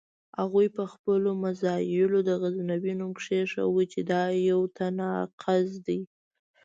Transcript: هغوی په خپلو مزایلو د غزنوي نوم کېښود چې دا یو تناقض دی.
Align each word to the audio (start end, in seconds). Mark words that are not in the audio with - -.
هغوی 0.39 0.67
په 0.77 0.83
خپلو 0.93 1.29
مزایلو 1.43 2.19
د 2.23 2.29
غزنوي 2.41 2.93
نوم 2.99 3.11
کېښود 3.23 3.87
چې 3.93 3.99
دا 4.11 4.23
یو 4.49 4.59
تناقض 4.77 5.69
دی. 5.87 5.99